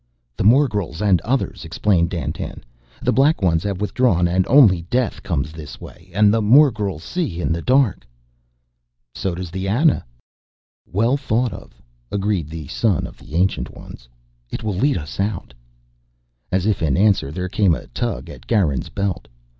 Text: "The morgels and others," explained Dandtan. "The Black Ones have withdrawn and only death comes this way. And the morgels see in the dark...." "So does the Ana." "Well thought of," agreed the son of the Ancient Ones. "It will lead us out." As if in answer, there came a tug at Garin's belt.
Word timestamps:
"The 0.35 0.43
morgels 0.43 0.99
and 0.99 1.21
others," 1.21 1.63
explained 1.63 2.09
Dandtan. 2.09 2.63
"The 3.03 3.11
Black 3.13 3.43
Ones 3.43 3.61
have 3.61 3.79
withdrawn 3.79 4.27
and 4.27 4.47
only 4.47 4.81
death 4.89 5.21
comes 5.21 5.51
this 5.51 5.79
way. 5.79 6.09
And 6.11 6.33
the 6.33 6.41
morgels 6.41 7.03
see 7.03 7.39
in 7.39 7.53
the 7.53 7.61
dark...." 7.61 8.07
"So 9.13 9.35
does 9.35 9.51
the 9.51 9.67
Ana." 9.69 10.03
"Well 10.91 11.17
thought 11.17 11.53
of," 11.53 11.79
agreed 12.11 12.49
the 12.49 12.65
son 12.67 13.05
of 13.05 13.17
the 13.17 13.35
Ancient 13.35 13.69
Ones. 13.77 14.09
"It 14.49 14.63
will 14.63 14.73
lead 14.73 14.97
us 14.97 15.19
out." 15.19 15.53
As 16.51 16.65
if 16.65 16.81
in 16.81 16.97
answer, 16.97 17.29
there 17.31 17.47
came 17.47 17.75
a 17.75 17.85
tug 17.85 18.27
at 18.27 18.47
Garin's 18.47 18.89
belt. 18.89 19.27